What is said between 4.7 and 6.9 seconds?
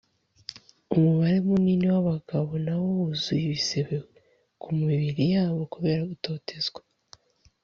mibiri yabo kubera gutotezwa